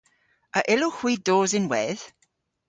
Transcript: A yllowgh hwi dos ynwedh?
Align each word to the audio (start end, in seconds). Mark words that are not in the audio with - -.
A 0.57 0.59
yllowgh 0.73 0.99
hwi 0.99 1.13
dos 1.27 1.51
ynwedh? 1.59 2.03